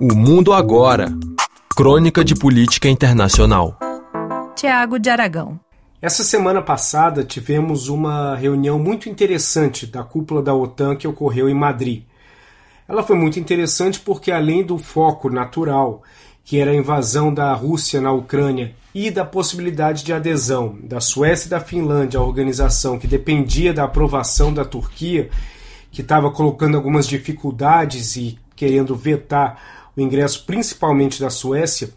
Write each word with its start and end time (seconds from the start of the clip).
O 0.00 0.14
Mundo 0.14 0.52
Agora 0.52 1.08
Crônica 1.76 2.24
de 2.24 2.32
Política 2.36 2.88
Internacional. 2.88 3.76
Tiago 4.54 4.96
de 4.96 5.10
Aragão. 5.10 5.58
Essa 6.00 6.22
semana 6.22 6.62
passada 6.62 7.24
tivemos 7.24 7.88
uma 7.88 8.36
reunião 8.36 8.78
muito 8.78 9.08
interessante 9.08 9.88
da 9.88 10.04
cúpula 10.04 10.40
da 10.40 10.54
OTAN 10.54 10.94
que 10.94 11.08
ocorreu 11.08 11.48
em 11.48 11.54
Madrid. 11.54 12.04
Ela 12.86 13.02
foi 13.02 13.16
muito 13.16 13.40
interessante 13.40 13.98
porque, 13.98 14.30
além 14.30 14.62
do 14.64 14.78
foco 14.78 15.28
natural, 15.28 16.04
que 16.44 16.60
era 16.60 16.70
a 16.70 16.76
invasão 16.76 17.34
da 17.34 17.52
Rússia 17.52 18.00
na 18.00 18.12
Ucrânia 18.12 18.76
e 18.94 19.10
da 19.10 19.24
possibilidade 19.24 20.04
de 20.04 20.12
adesão 20.12 20.78
da 20.80 21.00
Suécia 21.00 21.48
e 21.48 21.50
da 21.50 21.58
Finlândia 21.58 22.20
à 22.20 22.22
organização 22.22 23.00
que 23.00 23.08
dependia 23.08 23.74
da 23.74 23.82
aprovação 23.82 24.54
da 24.54 24.64
Turquia, 24.64 25.28
que 25.90 26.02
estava 26.02 26.30
colocando 26.30 26.76
algumas 26.76 27.04
dificuldades 27.04 28.14
e 28.14 28.38
querendo 28.54 28.94
vetar 28.94 29.78
o 29.98 30.00
ingresso 30.00 30.44
principalmente 30.44 31.20
da 31.20 31.28
Suécia, 31.28 31.90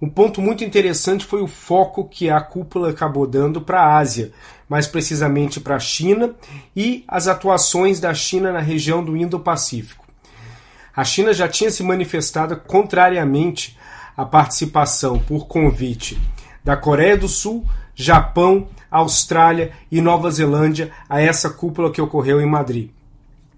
um 0.00 0.08
ponto 0.08 0.40
muito 0.40 0.62
interessante 0.62 1.24
foi 1.24 1.42
o 1.42 1.46
foco 1.46 2.04
que 2.04 2.30
a 2.30 2.40
cúpula 2.40 2.90
acabou 2.90 3.26
dando 3.26 3.60
para 3.60 3.82
a 3.82 3.98
Ásia, 3.98 4.32
mais 4.68 4.86
precisamente 4.86 5.58
para 5.58 5.76
a 5.76 5.80
China 5.80 6.34
e 6.76 7.04
as 7.08 7.28
atuações 7.28 7.98
da 7.98 8.12
China 8.14 8.52
na 8.52 8.60
região 8.60 9.04
do 9.04 9.16
Indo-Pacífico. 9.16 10.06
A 10.94 11.04
China 11.04 11.32
já 11.32 11.48
tinha 11.48 11.70
se 11.70 11.82
manifestado 11.82 12.56
contrariamente 12.56 13.78
à 14.16 14.24
participação 14.24 15.18
por 15.18 15.46
convite 15.46 16.20
da 16.62 16.76
Coreia 16.76 17.16
do 17.16 17.28
Sul, 17.28 17.64
Japão, 17.94 18.68
Austrália 18.90 19.72
e 19.90 20.00
Nova 20.00 20.30
Zelândia 20.30 20.90
a 21.08 21.20
essa 21.20 21.48
cúpula 21.48 21.90
que 21.90 22.02
ocorreu 22.02 22.40
em 22.40 22.46
Madrid. 22.46 22.90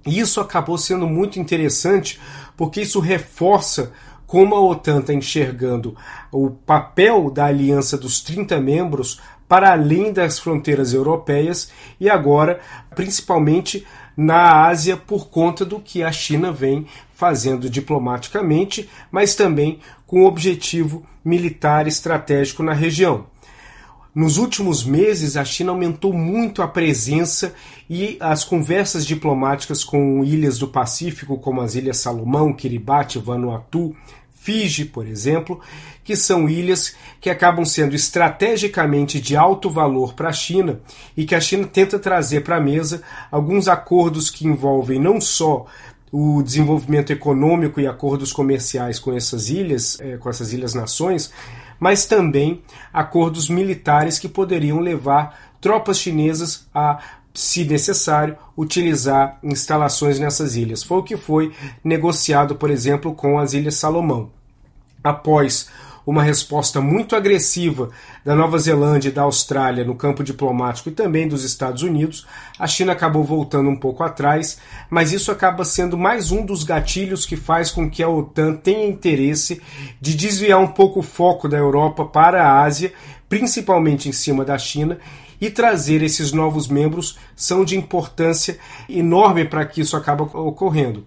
E 0.06 0.19
isso 0.19 0.41
acabou 0.41 0.77
sendo 0.77 1.06
muito 1.06 1.38
interessante 1.38 2.20
porque 2.56 2.80
isso 2.80 3.01
reforça 3.01 3.93
como 4.27 4.55
a 4.55 4.60
OTAN 4.60 5.01
está 5.01 5.12
enxergando 5.12 5.97
o 6.30 6.51
papel 6.51 7.30
da 7.30 7.46
aliança 7.46 7.99
dos 7.99 8.21
30 8.21 8.59
membros 8.60 9.21
para 9.46 9.73
além 9.73 10.13
das 10.13 10.38
fronteiras 10.38 10.95
europeias 10.95 11.71
e 12.01 12.09
agora, 12.09 12.59
principalmente 12.96 13.87
na 14.16 14.66
Ásia, 14.66 14.96
por 14.96 15.29
conta 15.29 15.65
do 15.65 15.79
que 15.79 16.02
a 16.02 16.10
China 16.10 16.51
vem 16.51 16.87
fazendo 17.13 17.69
diplomaticamente, 17.69 18.88
mas 19.10 19.35
também 19.35 19.80
com 20.07 20.24
objetivo 20.24 21.04
militar 21.23 21.87
estratégico 21.87 22.63
na 22.63 22.73
região. 22.73 23.26
Nos 24.15 24.37
últimos 24.37 24.85
meses, 24.85 25.38
a 25.38 25.45
China 25.45 25.73
aumentou 25.73 26.13
muito 26.13 26.60
a 26.60 26.68
presença 26.68 27.55
e 27.88 28.19
as 28.21 28.45
conversas 28.45 29.07
diplomáticas 29.07 29.82
com 29.82 30.23
ilhas 30.23 30.59
do 30.59 30.69
Pacífico, 30.69 31.38
como 31.38 31.63
as 31.63 31.74
Ilhas 31.74 31.96
Salomão, 31.96 32.52
Kiribati, 32.52 33.19
Vanuatu, 33.19 33.96
Fiji, 34.35 34.85
por 34.85 35.07
exemplo, 35.07 35.60
que 36.04 36.15
são 36.15 36.46
ilhas 36.46 36.95
que 37.23 37.30
acabam 37.30 37.65
sendo 37.65 37.95
estrategicamente 37.95 39.19
de 39.19 39.35
alto 39.35 39.71
valor 39.71 40.13
para 40.13 40.29
a 40.29 40.32
China 40.32 40.80
e 41.16 41.24
que 41.24 41.35
a 41.35 41.41
China 41.41 41.66
tenta 41.66 41.99
trazer 41.99 42.43
para 42.43 42.57
a 42.57 42.60
mesa 42.60 43.02
alguns 43.30 43.66
acordos 43.66 44.29
que 44.29 44.47
envolvem 44.47 45.01
não 45.01 45.23
só 45.23 45.65
o 46.10 46.43
desenvolvimento 46.43 47.10
econômico 47.10 47.80
e 47.80 47.87
acordos 47.87 48.32
comerciais 48.32 48.99
com 48.99 49.16
essas 49.16 49.49
ilhas, 49.49 49.99
eh, 50.01 50.19
com 50.19 50.29
essas 50.29 50.52
ilhas 50.52 50.74
nações, 50.74 51.32
mas 51.83 52.07
também 52.07 52.63
acordos 52.93 53.49
militares 53.49 54.16
que 54.16 54.29
poderiam 54.29 54.79
levar 54.79 55.52
tropas 55.61 55.99
chinesas 55.99 56.65
a 56.73 57.01
se 57.35 57.65
necessário, 57.65 58.38
utilizar 58.57 59.37
instalações 59.43 60.21
nessas 60.21 60.55
ilhas. 60.55 60.85
Foi 60.85 60.99
o 60.99 61.03
que 61.03 61.16
foi 61.16 61.53
negociado, 61.83 62.55
por 62.55 62.71
exemplo, 62.71 63.13
com 63.13 63.37
as 63.37 63.53
Ilhas 63.53 63.75
Salomão. 63.75 64.31
Após 65.03 65.69
uma 66.06 66.22
resposta 66.22 66.81
muito 66.81 67.14
agressiva 67.14 67.91
da 68.25 68.34
Nova 68.34 68.58
Zelândia 68.58 69.08
e 69.08 69.12
da 69.12 69.22
Austrália 69.22 69.84
no 69.84 69.94
campo 69.94 70.25
diplomático 70.25 70.88
e 70.88 70.92
também 70.92 71.28
dos 71.28 71.44
Estados 71.44 71.82
Unidos, 71.82 72.26
a 72.58 72.66
China 72.66 72.92
acabou 72.92 73.24
voltando 73.24 73.70
um 73.70 73.76
pouco 73.76 74.02
atrás, 74.02 74.58
mas 74.91 75.12
isso 75.12 75.30
acaba 75.30 75.64
sendo 75.64 75.96
mais 75.96 76.32
um 76.32 76.44
dos 76.44 76.64
gatilhos 76.64 77.24
que 77.24 77.36
faz 77.36 77.70
com 77.70 77.91
que 77.91 78.02
a 78.02 78.08
OTAN 78.08 78.54
tenha 78.54 78.86
interesse 78.86 79.60
de 80.00 80.14
desviar 80.14 80.60
um 80.60 80.68
pouco 80.68 81.00
o 81.00 81.04
foco 81.04 81.48
da 81.48 81.56
Europa 81.56 82.04
para 82.04 82.44
a 82.44 82.62
Ásia, 82.62 82.92
principalmente 83.28 84.08
em 84.08 84.12
cima 84.12 84.44
da 84.44 84.58
China, 84.58 84.98
e 85.41 85.50
trazer 85.50 86.02
esses 86.02 86.30
novos 86.30 86.68
membros 86.68 87.18
são 87.34 87.64
de 87.64 87.76
importância 87.76 88.58
enorme 88.88 89.44
para 89.44 89.66
que 89.66 89.80
isso 89.80 89.96
acabe 89.96 90.22
ocorrendo. 90.22 91.04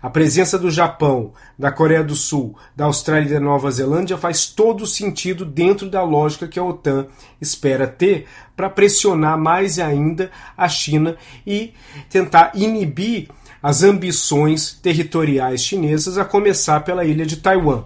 A 0.00 0.08
presença 0.08 0.56
do 0.56 0.70
Japão, 0.70 1.32
da 1.58 1.72
Coreia 1.72 2.04
do 2.04 2.14
Sul, 2.14 2.56
da 2.76 2.84
Austrália 2.84 3.28
e 3.28 3.32
da 3.34 3.40
Nova 3.40 3.68
Zelândia 3.68 4.16
faz 4.16 4.46
todo 4.46 4.86
sentido 4.86 5.44
dentro 5.44 5.90
da 5.90 6.04
lógica 6.04 6.46
que 6.46 6.58
a 6.58 6.62
OTAN 6.62 7.08
espera 7.40 7.84
ter 7.84 8.26
para 8.56 8.70
pressionar 8.70 9.36
mais 9.36 9.80
ainda 9.80 10.30
a 10.56 10.68
China 10.68 11.16
e 11.44 11.74
tentar 12.08 12.52
inibir 12.54 13.28
as 13.60 13.82
ambições 13.82 14.72
territoriais 14.72 15.64
chinesas, 15.64 16.16
a 16.16 16.24
começar 16.24 16.80
pela 16.80 17.04
ilha 17.04 17.26
de 17.26 17.38
Taiwan. 17.38 17.82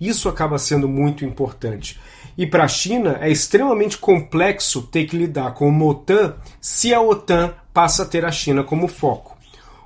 Isso 0.00 0.30
acaba 0.30 0.58
sendo 0.58 0.88
muito 0.88 1.22
importante. 1.22 2.00
E 2.36 2.46
para 2.46 2.64
a 2.64 2.68
China 2.68 3.18
é 3.20 3.30
extremamente 3.30 3.98
complexo 3.98 4.82
ter 4.82 5.04
que 5.04 5.18
lidar 5.18 5.52
com 5.52 5.68
uma 5.68 5.84
OTAN 5.84 6.34
se 6.62 6.94
a 6.94 7.00
OTAN 7.02 7.52
passa 7.74 8.04
a 8.04 8.06
ter 8.06 8.24
a 8.24 8.32
China 8.32 8.64
como 8.64 8.88
foco. 8.88 9.31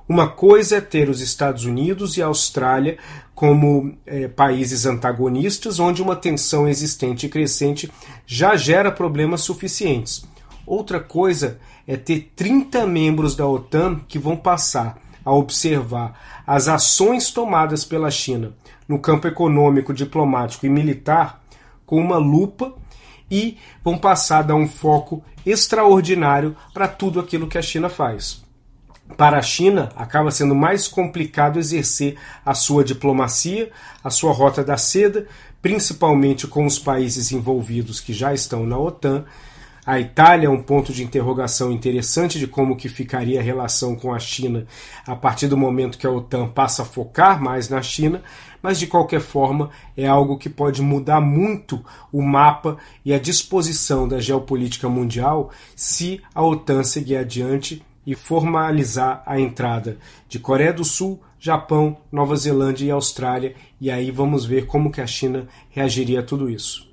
Uma 0.07 0.29
coisa 0.29 0.77
é 0.77 0.81
ter 0.81 1.09
os 1.09 1.19
Estados 1.19 1.65
Unidos 1.65 2.15
e 2.15 2.21
a 2.21 2.27
Austrália 2.27 2.97
como 3.35 3.97
é, 4.05 4.27
países 4.27 4.85
antagonistas, 4.85 5.79
onde 5.79 6.01
uma 6.01 6.15
tensão 6.15 6.67
existente 6.67 7.25
e 7.25 7.29
crescente 7.29 7.91
já 8.25 8.55
gera 8.55 8.91
problemas 8.91 9.41
suficientes. 9.41 10.25
Outra 10.65 10.99
coisa 10.99 11.59
é 11.85 11.97
ter 11.97 12.31
30 12.35 12.87
membros 12.87 13.35
da 13.35 13.45
OTAN 13.45 13.99
que 14.07 14.17
vão 14.17 14.35
passar 14.35 14.97
a 15.25 15.33
observar 15.33 16.41
as 16.47 16.69
ações 16.69 17.29
tomadas 17.29 17.83
pela 17.83 18.09
China 18.09 18.53
no 18.87 18.99
campo 18.99 19.27
econômico, 19.27 19.93
diplomático 19.93 20.65
e 20.65 20.69
militar 20.69 21.43
com 21.85 21.99
uma 21.99 22.17
lupa 22.17 22.73
e 23.29 23.57
vão 23.83 23.97
passar 23.97 24.39
a 24.39 24.43
dar 24.43 24.55
um 24.55 24.67
foco 24.67 25.21
extraordinário 25.45 26.55
para 26.73 26.87
tudo 26.87 27.19
aquilo 27.19 27.47
que 27.47 27.57
a 27.57 27.61
China 27.61 27.89
faz. 27.89 28.46
Para 29.15 29.39
a 29.39 29.41
China, 29.41 29.89
acaba 29.95 30.31
sendo 30.31 30.53
mais 30.53 30.87
complicado 30.87 31.57
exercer 31.57 32.17
a 32.45 32.53
sua 32.53 32.83
diplomacia, 32.83 33.71
a 34.03 34.09
sua 34.09 34.33
rota 34.33 34.63
da 34.63 34.77
seda, 34.77 35.27
principalmente 35.61 36.45
com 36.45 36.65
os 36.65 36.77
países 36.77 37.31
envolvidos 37.31 37.99
que 37.99 38.13
já 38.13 38.33
estão 38.33 38.65
na 38.65 38.77
OTAN. 38.77 39.25
A 39.85 40.01
Itália 40.01 40.47
é 40.47 40.49
um 40.49 40.61
ponto 40.61 40.91
de 40.91 41.01
interrogação 41.01 41.71
interessante 41.71 42.37
de 42.37 42.45
como 42.45 42.75
que 42.75 42.89
ficaria 42.89 43.39
a 43.39 43.43
relação 43.43 43.95
com 43.95 44.13
a 44.13 44.19
China 44.19 44.67
a 45.05 45.15
partir 45.15 45.47
do 45.47 45.55
momento 45.55 45.97
que 45.97 46.05
a 46.05 46.11
OTAN 46.11 46.49
passa 46.49 46.81
a 46.81 46.85
focar 46.85 47.41
mais 47.41 47.69
na 47.69 47.81
China, 47.81 48.21
mas 48.61 48.77
de 48.77 48.85
qualquer 48.85 49.21
forma 49.21 49.69
é 49.95 50.05
algo 50.05 50.37
que 50.37 50.49
pode 50.49 50.81
mudar 50.81 51.21
muito 51.21 51.83
o 52.11 52.21
mapa 52.21 52.75
e 53.05 53.13
a 53.13 53.19
disposição 53.19 54.05
da 54.05 54.19
geopolítica 54.19 54.89
mundial 54.89 55.51
se 55.73 56.21
a 56.35 56.43
OTAN 56.43 56.83
seguir 56.83 57.15
adiante 57.15 57.81
e 58.07 58.15
formalizar 58.15 59.21
a 59.25 59.37
entrada 59.37 59.97
de 60.29 60.39
Coreia 60.39 60.71
do 60.71 60.85
Sul, 60.85 61.21
Japão, 61.37 61.97
Nova 62.09 62.37
Zelândia 62.37 62.85
e 62.85 62.91
Austrália, 62.91 63.53
e 63.81 63.91
aí 63.91 64.11
vamos 64.11 64.45
ver 64.45 64.65
como 64.65 64.89
que 64.89 65.01
a 65.01 65.05
China 65.05 65.45
reagiria 65.69 66.21
a 66.21 66.23
tudo 66.23 66.49
isso. 66.49 66.86